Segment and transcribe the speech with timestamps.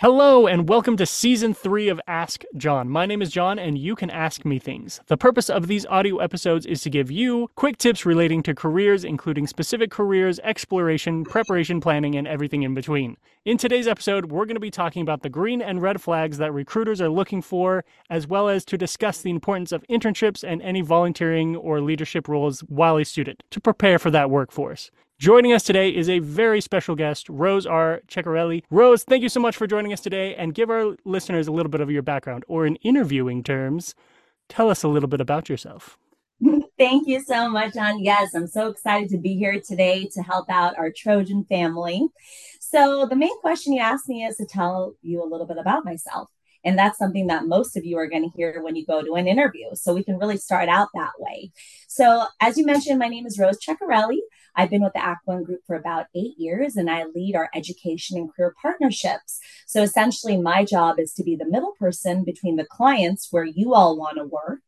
[0.00, 2.88] Hello, and welcome to season three of Ask John.
[2.88, 5.00] My name is John, and you can ask me things.
[5.08, 9.02] The purpose of these audio episodes is to give you quick tips relating to careers,
[9.02, 13.16] including specific careers, exploration, preparation, planning, and everything in between.
[13.44, 16.52] In today's episode, we're going to be talking about the green and red flags that
[16.52, 20.80] recruiters are looking for, as well as to discuss the importance of internships and any
[20.80, 24.92] volunteering or leadership roles while a student to prepare for that workforce.
[25.18, 28.02] Joining us today is a very special guest, Rose R.
[28.06, 28.62] Ceccarelli.
[28.70, 31.70] Rose, thank you so much for joining us today and give our listeners a little
[31.70, 33.96] bit of your background, or in interviewing terms,
[34.48, 35.98] tell us a little bit about yourself.
[36.78, 37.98] Thank you so much, John.
[37.98, 42.06] Yes, I'm so excited to be here today to help out our Trojan family.
[42.60, 45.84] So, the main question you asked me is to tell you a little bit about
[45.84, 46.28] myself.
[46.62, 49.14] And that's something that most of you are going to hear when you go to
[49.14, 49.66] an interview.
[49.74, 51.50] So, we can really start out that way.
[51.88, 54.18] So, as you mentioned, my name is Rose Ceccarelli.
[54.58, 58.18] I've been with the One Group for about eight years and I lead our education
[58.18, 59.38] and career partnerships.
[59.68, 63.72] So essentially, my job is to be the middle person between the clients where you
[63.72, 64.58] all want to work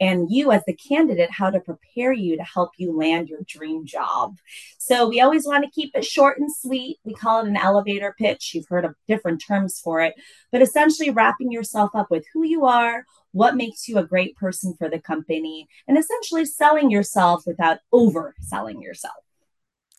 [0.00, 3.84] and you as the candidate how to prepare you to help you land your dream
[3.84, 4.36] job.
[4.78, 6.98] So we always want to keep it short and sweet.
[7.02, 8.52] We call it an elevator pitch.
[8.54, 10.14] You've heard of different terms for it.
[10.52, 14.74] But essentially wrapping yourself up with who you are what makes you a great person
[14.78, 19.23] for the company and essentially selling yourself without overselling yourself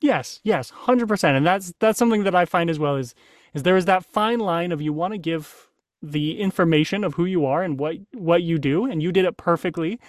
[0.06, 3.16] Yes, yes, hundred percent, and that's that's something that I find as well is
[3.56, 5.68] is there is that fine line of you want to give
[6.00, 9.36] the information of who you are and what what you do, and you did it
[9.36, 10.00] perfectly,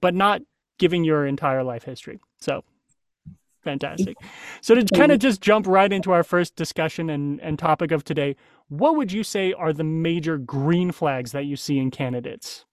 [0.00, 0.42] but not
[0.80, 2.18] giving your entire life history.
[2.40, 2.64] So
[3.62, 4.16] fantastic.
[4.60, 8.02] So to kind of just jump right into our first discussion and, and topic of
[8.02, 8.34] today,
[8.68, 12.64] what would you say are the major green flags that you see in candidates?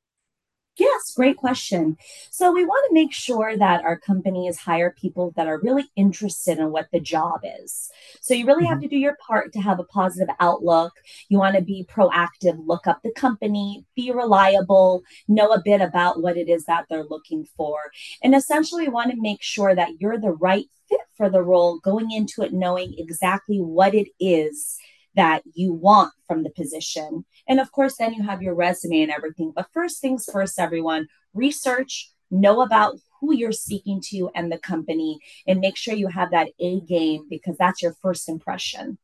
[0.81, 1.95] Yes, great question.
[2.31, 6.57] So, we want to make sure that our companies hire people that are really interested
[6.57, 7.91] in what the job is.
[8.19, 8.71] So, you really mm-hmm.
[8.71, 10.93] have to do your part to have a positive outlook.
[11.29, 16.19] You want to be proactive, look up the company, be reliable, know a bit about
[16.23, 17.91] what it is that they're looking for.
[18.23, 21.77] And essentially, we want to make sure that you're the right fit for the role,
[21.77, 24.79] going into it knowing exactly what it is
[25.15, 27.25] that you want from the position.
[27.47, 29.51] And of course, then you have your resume and everything.
[29.55, 35.19] But first things first, everyone, research, know about who you're speaking to and the company,
[35.45, 38.97] and make sure you have that A game because that's your first impression.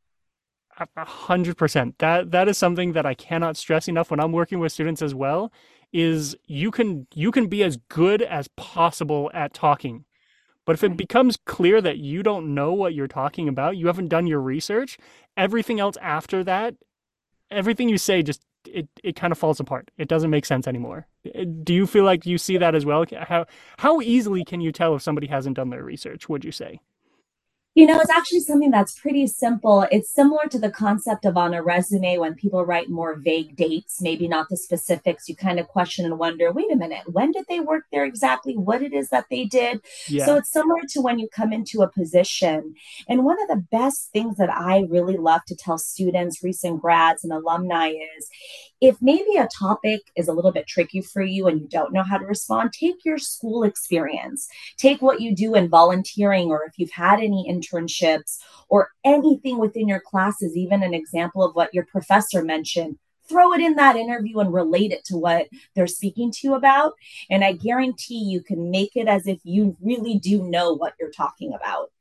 [0.96, 1.98] A hundred percent.
[2.00, 5.14] That that is something that I cannot stress enough when I'm working with students as
[5.14, 5.52] well.
[5.92, 10.06] Is you can you can be as good as possible at talking
[10.68, 14.10] but if it becomes clear that you don't know what you're talking about, you haven't
[14.10, 14.98] done your research,
[15.38, 16.76] everything else after that,
[17.50, 19.90] everything you say just it, it kind of falls apart.
[19.98, 21.08] It doesn't make sense anymore.
[21.26, 23.06] Uh, do you feel like you see that as well?
[23.18, 23.46] How
[23.78, 26.82] how easily can you tell if somebody hasn't done their research, would you say?
[27.78, 29.86] You know, it's actually something that's pretty simple.
[29.92, 34.02] It's similar to the concept of on a resume when people write more vague dates,
[34.02, 35.30] maybe not the specifics.
[35.30, 38.58] You kind of question and wonder, wait a minute, when did they work there exactly?
[38.58, 39.82] What it is that they did?
[40.08, 40.26] Yeah.
[40.26, 42.74] So it's similar to when you come into a position.
[43.08, 47.24] And one of the best things that I really love to tell students, recent grads,
[47.24, 48.28] and alumni is
[48.82, 52.04] if maybe a topic is a little bit tricky for you and you don't know
[52.04, 54.48] how to respond, take your school experience.
[54.78, 58.38] Take what you do in volunteering or if you've had any internships
[58.70, 62.98] or anything within your classes, even an example of what your professor mentioned.
[63.28, 66.94] Throw it in that interview and relate it to what they're speaking to you about.
[67.30, 71.12] And I guarantee you can make it as if you really do know what you're
[71.12, 71.92] talking about.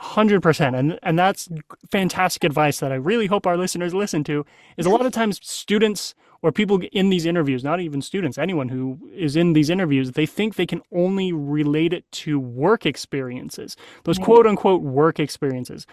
[0.00, 1.48] 100% and and that's
[1.90, 5.40] fantastic advice that I really hope our listeners listen to is a lot of times
[5.42, 10.12] students or people in these interviews not even students anyone who is in these interviews
[10.12, 15.86] they think they can only relate it to work experiences those quote unquote work experiences.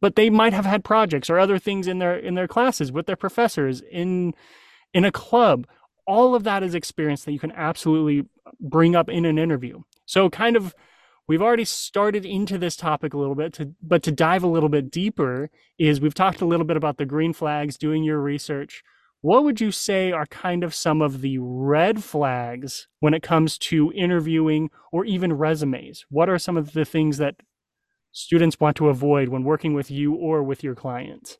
[0.00, 3.06] But they might have had projects or other things in their in their classes with
[3.06, 4.34] their professors in
[4.94, 5.66] in a club.
[6.06, 8.26] All of that is experience that you can absolutely
[8.60, 9.82] bring up in an interview.
[10.06, 10.74] So kind of
[11.26, 14.68] we've already started into this topic a little bit to, but to dive a little
[14.68, 18.82] bit deeper is we've talked a little bit about the green flags doing your research
[19.22, 23.58] what would you say are kind of some of the red flags when it comes
[23.58, 27.36] to interviewing or even resumes what are some of the things that
[28.12, 31.38] students want to avoid when working with you or with your clients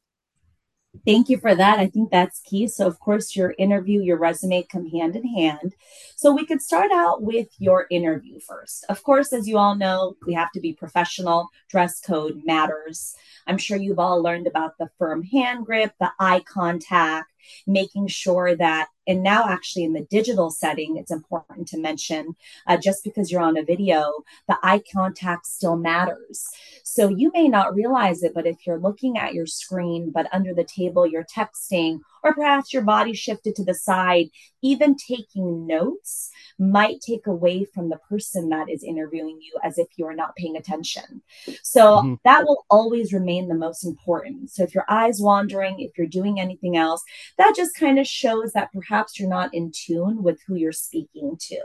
[1.07, 1.79] Thank you for that.
[1.79, 2.67] I think that's key.
[2.67, 5.75] So, of course, your interview, your resume come hand in hand.
[6.17, 8.85] So, we could start out with your interview first.
[8.89, 11.49] Of course, as you all know, we have to be professional.
[11.69, 13.15] Dress code matters.
[13.47, 17.30] I'm sure you've all learned about the firm hand grip, the eye contact,
[17.67, 22.77] making sure that, and now actually in the digital setting, it's important to mention uh,
[22.77, 24.13] just because you're on a video,
[24.49, 26.47] the eye contact still matters.
[26.85, 30.55] So you may not realize it, but if you're looking at your screen, but under
[30.55, 34.27] the table you're texting, or perhaps your body shifted to the side,
[34.63, 39.89] even taking notes might take away from the person that is interviewing you as if
[39.97, 41.23] you are not paying attention.
[41.63, 42.15] So mm-hmm.
[42.25, 44.51] that will always remain the most important.
[44.51, 47.03] So if your eyes wandering, if you're doing anything else,
[47.39, 51.37] that just kind of shows that perhaps you're not in tune with who you're speaking
[51.49, 51.61] to.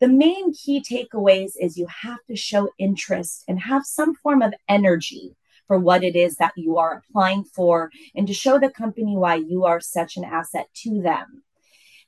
[0.00, 4.54] The main key takeaways is you have to show interest and have some form of
[4.68, 9.16] energy for what it is that you are applying for and to show the company
[9.16, 11.42] why you are such an asset to them.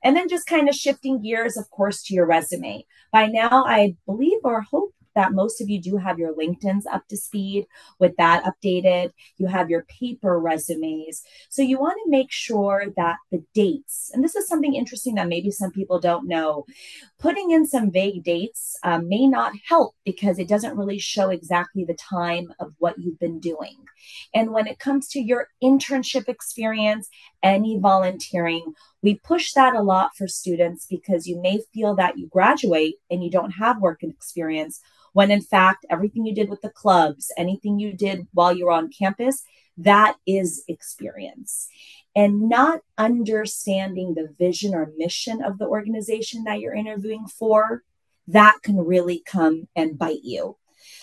[0.03, 2.85] And then just kind of shifting gears, of course, to your resume.
[3.13, 7.09] By now, I believe or hope that most of you do have your LinkedIn's up
[7.09, 7.67] to speed
[7.99, 9.11] with that updated.
[9.39, 11.23] You have your paper resumes.
[11.49, 15.29] So you want to make sure that the dates, and this is something interesting that
[15.29, 16.67] maybe some people don't know,
[17.19, 21.85] putting in some vague dates um, may not help because it doesn't really show exactly
[21.85, 23.77] the time of what you've been doing.
[24.35, 27.09] And when it comes to your internship experience,
[27.43, 32.27] any volunteering, we push that a lot for students because you may feel that you
[32.29, 34.81] graduate and you don't have work experience
[35.17, 38.79] when in fact everything you did with the clubs anything you did while you were
[38.81, 39.43] on campus
[39.79, 41.69] that is experience
[42.15, 47.83] and not understanding the vision or mission of the organization that you're interviewing for
[48.29, 50.55] that can really come and bite you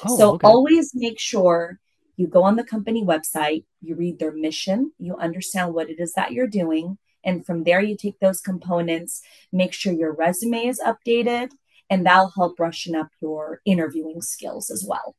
[0.05, 0.47] oh, so okay.
[0.47, 1.79] always make sure
[2.15, 6.13] you go on the company website you read their mission you understand what it is
[6.13, 10.79] that you're doing and from there you take those components make sure your resume is
[10.85, 11.49] updated
[11.93, 15.15] and that'll help brushing up your interviewing skills as well.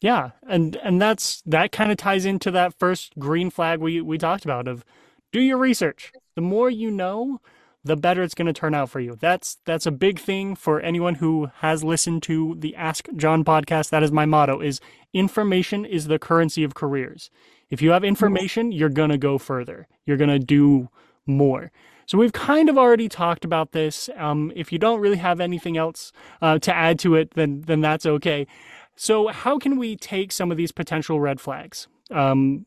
[0.00, 4.18] Yeah, and and that's that kind of ties into that first green flag we we
[4.18, 4.84] talked about of
[5.30, 6.12] do your research.
[6.34, 7.40] The more you know,
[7.84, 9.16] the better it's going to turn out for you.
[9.20, 13.90] That's that's a big thing for anyone who has listened to the Ask John podcast.
[13.90, 14.80] That is my motto is
[15.12, 17.30] information is the currency of careers.
[17.68, 19.88] If you have information, you're going to go further.
[20.06, 20.88] You're going to do
[21.26, 21.72] more.
[22.06, 24.08] So we've kind of already talked about this.
[24.16, 27.80] Um, if you don't really have anything else uh, to add to it, then then
[27.80, 28.46] that's okay.
[28.94, 32.64] So how can we take some of these potential red flags, um,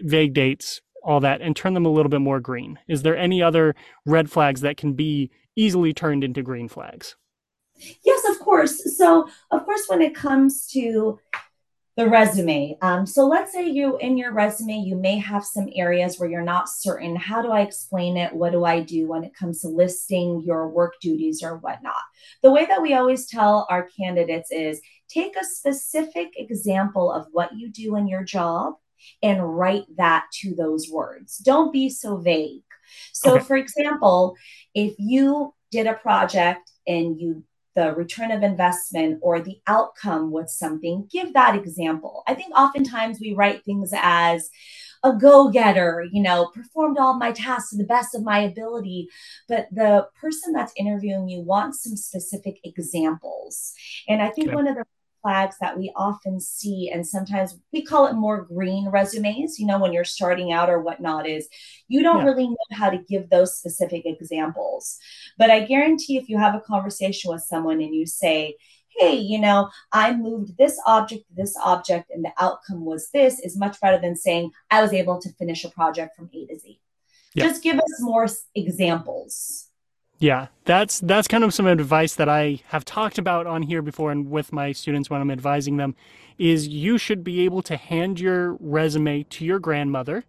[0.00, 2.78] vague dates, all that, and turn them a little bit more green?
[2.88, 3.74] Is there any other
[4.06, 7.16] red flags that can be easily turned into green flags?
[8.04, 8.96] Yes, of course.
[8.96, 11.18] So, of course, when it comes to
[11.98, 12.78] the resume.
[12.80, 16.42] Um, so let's say you in your resume, you may have some areas where you're
[16.42, 17.16] not certain.
[17.16, 18.32] How do I explain it?
[18.32, 21.96] What do I do when it comes to listing your work duties or whatnot?
[22.40, 27.56] The way that we always tell our candidates is take a specific example of what
[27.56, 28.74] you do in your job
[29.20, 31.38] and write that to those words.
[31.38, 32.62] Don't be so vague.
[33.12, 33.44] So, okay.
[33.44, 34.36] for example,
[34.72, 37.42] if you did a project and you
[37.78, 42.24] the return of investment or the outcome with something, give that example.
[42.26, 44.50] I think oftentimes we write things as
[45.04, 49.06] a go getter, you know, performed all my tasks to the best of my ability.
[49.46, 53.74] But the person that's interviewing you wants some specific examples.
[54.08, 54.56] And I think okay.
[54.56, 54.84] one of the
[55.22, 59.78] flags that we often see, and sometimes we call it more green resumes, you know,
[59.78, 61.48] when you're starting out or whatnot, is
[61.88, 62.24] you don't yeah.
[62.24, 64.98] really know how to give those specific examples.
[65.36, 68.56] But I guarantee if you have a conversation with someone and you say,
[68.98, 73.38] hey, you know, I moved this object to this object and the outcome was this
[73.40, 76.58] is much better than saying I was able to finish a project from A to
[76.58, 76.80] Z.
[77.34, 77.44] Yeah.
[77.44, 79.67] Just give us more examples.
[80.18, 84.10] Yeah, that's that's kind of some advice that I have talked about on here before
[84.10, 85.94] and with my students when I'm advising them
[86.38, 90.24] is you should be able to hand your resume to your grandmother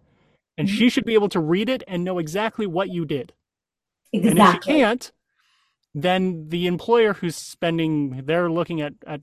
[0.57, 0.77] and mm-hmm.
[0.77, 3.33] she should be able to read it and know exactly what you did.
[4.13, 4.29] Exactly.
[4.29, 5.11] And if she can't,
[5.95, 9.21] then the employer who's spending they're looking at, at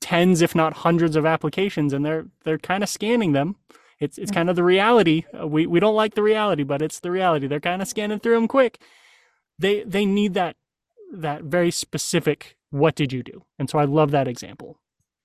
[0.00, 3.56] tens if not hundreds of applications and they're they're kind of scanning them.
[3.98, 4.36] It's it's mm-hmm.
[4.38, 5.24] kind of the reality.
[5.44, 7.48] We we don't like the reality, but it's the reality.
[7.48, 8.78] They're kind of scanning through them quick
[9.62, 10.56] they they need that
[11.12, 13.44] that very specific what did you do?
[13.58, 14.78] And so i love that example.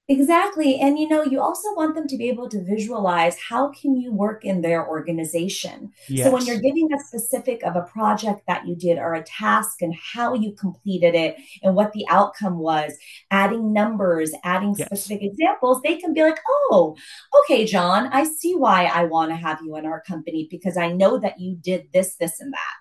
[0.09, 0.79] Exactly.
[0.79, 4.13] And you know you also want them to be able to visualize how can you
[4.13, 5.91] work in their organization.
[6.07, 6.25] Yes.
[6.25, 9.81] so when you're giving a specific of a project that you did or a task
[9.81, 12.93] and how you completed it and what the outcome was
[13.31, 14.87] adding numbers adding yes.
[14.87, 16.95] specific examples they can be like oh
[17.39, 20.89] okay john i see why i want to have you in our company because i
[20.91, 22.75] know that you did this this and that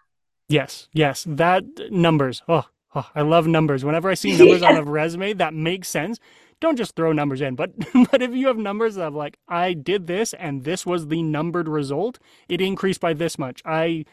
[0.48, 2.42] Yes, yes, that uh, numbers.
[2.48, 3.84] Oh, oh I love numbers.
[3.84, 6.18] Whenever I see numbers on a resume, that makes sense.
[6.60, 7.72] Don't just throw numbers in, but
[8.10, 11.68] but if you have numbers of like I did this and this was the numbered
[11.68, 13.62] result, it increased by this much.
[13.64, 14.04] I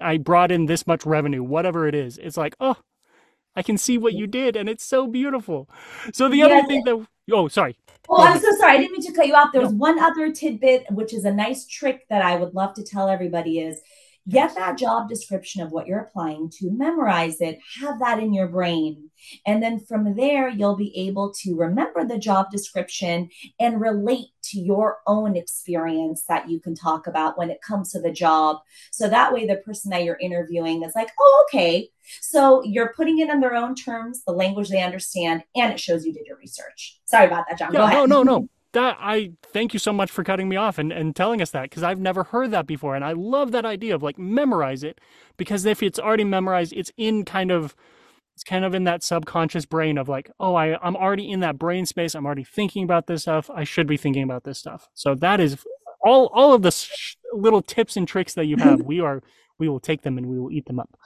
[0.00, 2.18] I brought in this much revenue, whatever it is.
[2.18, 2.76] It's like, oh,
[3.56, 5.68] I can see what you did, and it's so beautiful.
[6.12, 6.50] So the yes.
[6.50, 7.76] other thing that oh, sorry.
[8.08, 8.74] Oh, I'm so sorry.
[8.74, 9.50] I didn't mean to cut you off.
[9.52, 9.78] There's no.
[9.78, 13.60] one other tidbit, which is a nice trick that I would love to tell everybody
[13.60, 13.80] is
[14.28, 18.48] get that job description of what you're applying to, memorize it, have that in your
[18.48, 19.10] brain.
[19.46, 23.28] And then from there, you'll be able to remember the job description
[23.60, 28.00] and relate to your own experience that you can talk about when it comes to
[28.00, 28.58] the job.
[28.92, 31.88] So that way, the person that you're interviewing is like, oh, okay.
[32.20, 36.04] So you're putting it in their own terms, the language they understand, and it shows
[36.04, 37.00] you did your research.
[37.04, 37.72] Sorry about that, John.
[37.72, 38.48] Yeah, no, no, no.
[38.74, 41.62] That I thank you so much for cutting me off and, and telling us that
[41.62, 42.94] because I've never heard that before.
[42.94, 45.00] And I love that idea of like memorize it
[45.36, 47.74] because if it's already memorized, it's in kind of
[48.34, 51.56] it's kind of in that subconscious brain of like, oh, I, I'm already in that
[51.56, 52.14] brain space.
[52.14, 53.48] I'm already thinking about this stuff.
[53.54, 54.88] I should be thinking about this stuff.
[54.92, 55.64] So that is
[56.04, 58.82] all all of the sh- little tips and tricks that you have.
[58.82, 59.22] we are
[59.58, 60.96] we will take them and we will eat them up.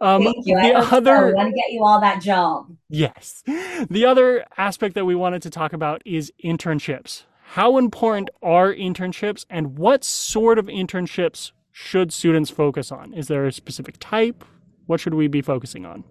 [0.00, 0.56] Um, Thank you.
[0.56, 2.66] The I other, want to get you all that job.
[2.88, 3.42] Yes.
[3.90, 7.24] The other aspect that we wanted to talk about is internships.
[7.50, 13.14] How important are internships and what sort of internships should students focus on?
[13.14, 14.44] Is there a specific type?
[14.86, 16.04] What should we be focusing on?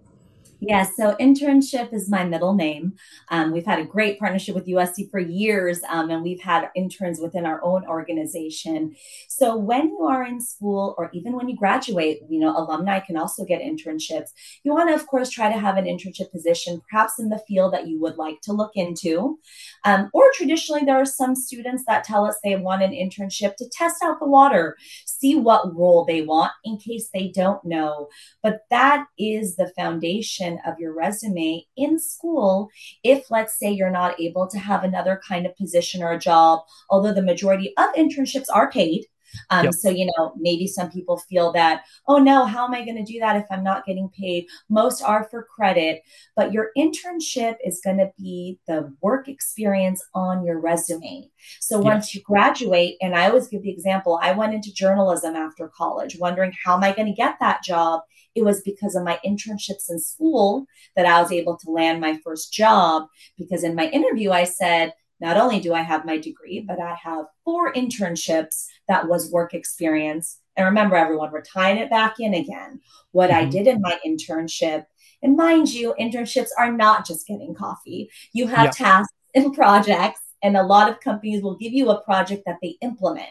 [0.60, 2.94] Yeah, so internship is my middle name.
[3.28, 7.20] Um, we've had a great partnership with USC for years, um, and we've had interns
[7.20, 8.96] within our own organization.
[9.28, 13.18] So when you are in school, or even when you graduate, you know, alumni can
[13.18, 14.30] also get internships.
[14.62, 17.74] You want to, of course, try to have an internship position, perhaps in the field
[17.74, 19.38] that you would like to look into.
[19.84, 23.68] Um, or traditionally, there are some students that tell us they want an internship to
[23.68, 24.76] test out the water,
[25.18, 28.08] see what role they want in case they don't know.
[28.42, 32.68] But that is the foundation of your resume in school.
[33.02, 36.60] If, let's say, you're not able to have another kind of position or a job,
[36.90, 39.06] although the majority of internships are paid.
[39.50, 39.74] Um, yep.
[39.74, 43.12] So, you know, maybe some people feel that, oh no, how am I going to
[43.12, 44.46] do that if I'm not getting paid?
[44.68, 46.02] Most are for credit,
[46.34, 51.30] but your internship is going to be the work experience on your resume.
[51.60, 51.84] So, yes.
[51.84, 56.18] once you graduate, and I always give the example, I went into journalism after college,
[56.18, 58.00] wondering how am I going to get that job?
[58.34, 62.18] It was because of my internships in school that I was able to land my
[62.22, 63.08] first job.
[63.38, 66.96] Because in my interview, I said, not only do I have my degree, but I
[67.02, 70.40] have four internships that was work experience.
[70.56, 72.80] And remember, everyone, we're tying it back in again.
[73.12, 73.46] What mm-hmm.
[73.46, 74.84] I did in my internship,
[75.22, 78.10] and mind you, internships are not just getting coffee.
[78.32, 78.70] You have yeah.
[78.70, 82.76] tasks and projects, and a lot of companies will give you a project that they
[82.82, 83.28] implement.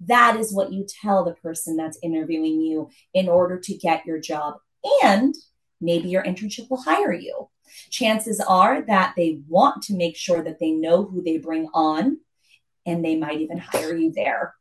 [0.00, 4.18] That is what you tell the person that's interviewing you in order to get your
[4.18, 4.54] job.
[5.04, 5.34] And
[5.80, 7.48] maybe your internship will hire you
[7.90, 12.18] chances are that they want to make sure that they know who they bring on
[12.86, 14.54] and they might even hire you there.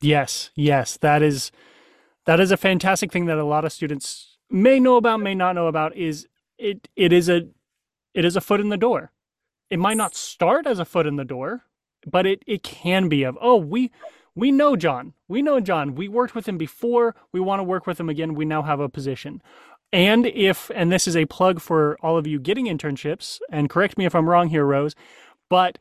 [0.00, 1.52] Yes, yes, that is
[2.26, 5.54] that is a fantastic thing that a lot of students may know about, may not
[5.54, 6.26] know about is
[6.58, 7.48] it it is a
[8.14, 9.12] it is a foot in the door.
[9.70, 11.64] It might not start as a foot in the door,
[12.06, 13.90] but it it can be of, oh, we
[14.34, 15.12] we know John.
[15.28, 15.94] We know John.
[15.94, 17.14] We worked with him before.
[17.32, 18.34] We want to work with him again.
[18.34, 19.42] We now have a position.
[19.92, 23.98] And if, and this is a plug for all of you getting internships, and correct
[23.98, 24.94] me if I'm wrong here, Rose,
[25.50, 25.78] but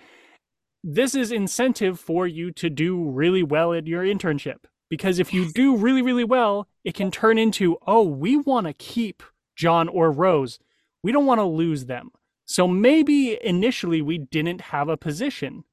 [0.84, 4.65] this is incentive for you to do really well at your internship.
[4.89, 8.74] Because if you do really, really well, it can turn into, oh, we want to
[8.74, 9.24] keep
[9.56, 10.60] John or Rose.
[11.01, 12.12] We don't want to lose them.
[12.44, 15.63] So maybe initially we didn't have a position,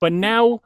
[0.00, 0.60] but now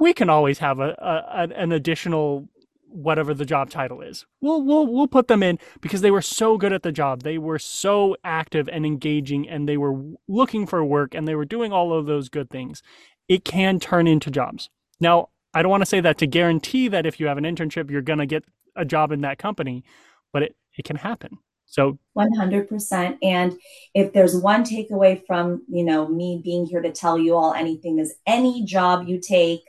[0.00, 2.48] we can always have a, a an additional
[2.92, 4.26] whatever the job title is.
[4.40, 7.22] We'll we'll we'll put them in because they were so good at the job.
[7.22, 11.44] They were so active and engaging and they were looking for work and they were
[11.44, 12.82] doing all of those good things.
[13.28, 14.68] It can turn into jobs.
[15.00, 17.90] Now, I don't want to say that to guarantee that if you have an internship
[17.90, 18.44] you're going to get
[18.76, 19.84] a job in that company,
[20.32, 21.38] but it it can happen.
[21.72, 23.16] So 100%.
[23.22, 23.58] And
[23.94, 27.98] if there's one takeaway from, you know, me being here to tell you all anything
[27.98, 29.62] is any job you take,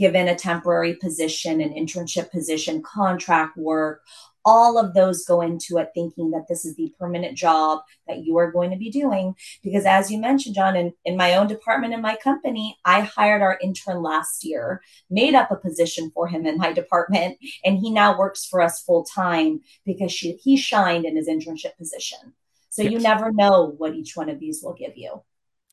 [0.00, 4.02] given a temporary position, an internship position, contract work,
[4.46, 8.38] all of those go into it thinking that this is the permanent job that you
[8.38, 9.34] are going to be doing.
[9.62, 13.42] Because as you mentioned john in, in my own department in my company i hired
[13.42, 14.80] our intern last year
[15.10, 18.82] made up a position for him in my department and he now works for us
[18.82, 22.32] full time because she, he shined in his internship position.
[22.70, 22.92] So yes.
[22.92, 25.22] you never know what each one of these will give you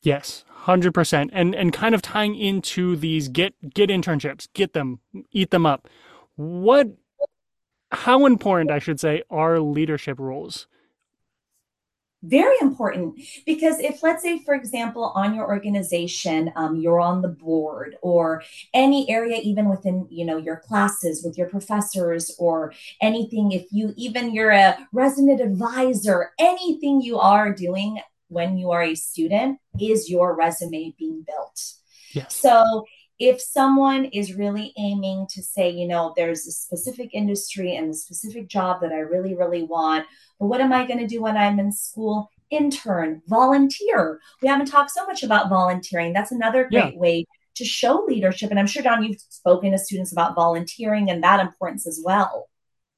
[0.07, 5.01] Yes, hundred percent, and and kind of tying into these get get internships, get them,
[5.33, 5.89] eat them up.
[6.37, 6.95] What
[7.91, 10.67] how important, I should say, are leadership roles?
[12.23, 17.27] very important because if let's say for example on your organization um, you're on the
[17.27, 18.41] board or
[18.73, 22.73] any area even within you know your classes with your professors or
[23.03, 27.99] anything if you even you're a resident advisor anything you are doing
[28.29, 31.73] when you are a student is your resume being built
[32.13, 32.35] yes.
[32.35, 32.85] so
[33.19, 37.93] if someone is really aiming to say, you know, there's a specific industry and a
[37.93, 40.05] specific job that I really, really want,
[40.39, 42.29] but what am I going to do when I'm in school?
[42.49, 44.19] Intern, volunteer.
[44.41, 46.13] We haven't talked so much about volunteering.
[46.13, 46.99] That's another great yeah.
[46.99, 48.51] way to show leadership.
[48.51, 52.47] And I'm sure, Don, you've spoken to students about volunteering and that importance as well.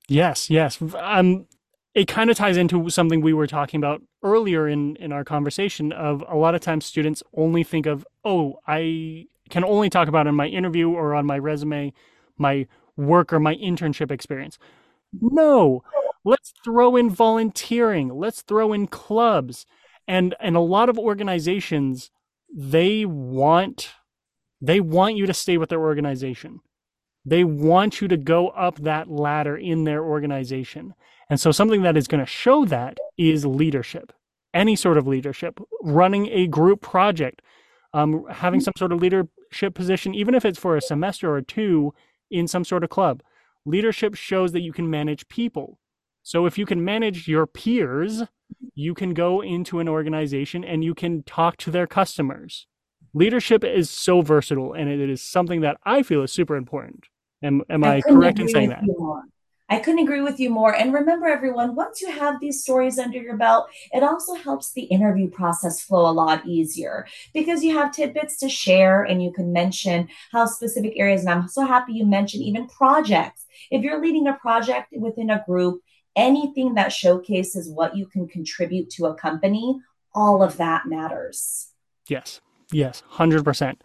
[0.07, 0.79] Yes, yes.
[0.95, 1.47] Um,
[1.93, 5.91] it kind of ties into something we were talking about earlier in, in our conversation
[5.91, 10.27] of a lot of times students only think of, oh, I can only talk about
[10.27, 11.93] in my interview or on my resume,
[12.37, 14.59] my work or my internship experience.
[15.19, 15.83] No,
[16.23, 18.09] let's throw in volunteering.
[18.09, 19.65] Let's throw in clubs.
[20.07, 22.11] And and a lot of organizations
[22.53, 23.91] they want
[24.61, 26.59] they want you to stay with their organization.
[27.25, 30.93] They want you to go up that ladder in their organization.
[31.29, 34.11] And so something that is going to show that is leadership.
[34.53, 37.41] Any sort of leadership, running a group project,
[37.93, 41.93] um, having some sort of leadership position, even if it's for a semester or two
[42.31, 43.21] in some sort of club.
[43.65, 45.79] Leadership shows that you can manage people.
[46.23, 48.23] So if you can manage your peers,
[48.73, 52.67] you can go into an organization and you can talk to their customers.
[53.13, 57.05] Leadership is so versatile and it is something that I feel is super important.
[57.43, 58.83] Am, am I, I correct in saying that?
[59.69, 60.75] I couldn't agree with you more.
[60.75, 64.83] And remember, everyone, once you have these stories under your belt, it also helps the
[64.83, 69.53] interview process flow a lot easier because you have tidbits to share and you can
[69.53, 71.21] mention how specific areas.
[71.21, 73.45] And I'm so happy you mentioned even projects.
[73.69, 75.81] If you're leading a project within a group,
[76.15, 79.79] anything that showcases what you can contribute to a company,
[80.13, 81.69] all of that matters.
[82.07, 83.75] Yes, yes, 100%.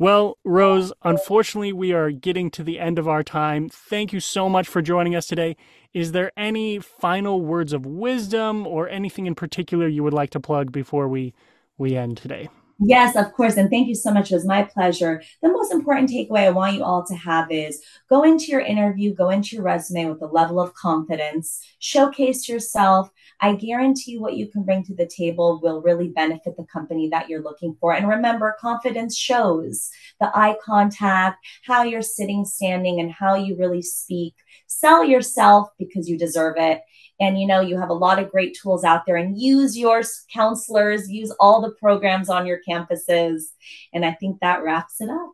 [0.00, 3.68] Well, Rose, unfortunately, we are getting to the end of our time.
[3.68, 5.56] Thank you so much for joining us today.
[5.92, 10.40] Is there any final words of wisdom or anything in particular you would like to
[10.40, 11.34] plug before we,
[11.76, 12.48] we end today?
[12.80, 13.56] Yes, of course.
[13.56, 14.30] And thank you so much.
[14.30, 15.20] It was my pleasure.
[15.42, 19.12] The most important takeaway I want you all to have is go into your interview,
[19.12, 23.10] go into your resume with a level of confidence, showcase yourself.
[23.40, 27.28] I guarantee what you can bring to the table will really benefit the company that
[27.28, 27.94] you're looking for.
[27.94, 33.82] And remember, confidence shows the eye contact, how you're sitting, standing, and how you really
[33.82, 34.34] speak.
[34.68, 36.82] Sell yourself because you deserve it
[37.20, 40.02] and you know you have a lot of great tools out there and use your
[40.32, 43.52] counselors use all the programs on your campuses
[43.92, 45.32] and i think that wraps it up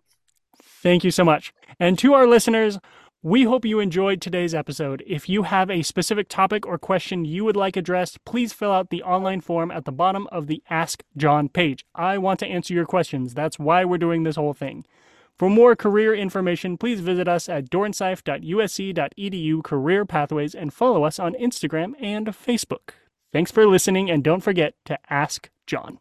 [0.82, 2.78] thank you so much and to our listeners
[3.24, 5.02] we hope you enjoyed today's episode.
[5.06, 8.90] If you have a specific topic or question you would like addressed, please fill out
[8.90, 11.86] the online form at the bottom of the Ask John page.
[11.94, 13.32] I want to answer your questions.
[13.32, 14.84] That's why we're doing this whole thing.
[15.36, 21.34] For more career information, please visit us at dornsife.usc.edu career pathways and follow us on
[21.34, 22.90] Instagram and Facebook.
[23.32, 25.98] Thanks for listening, and don't forget to ask John.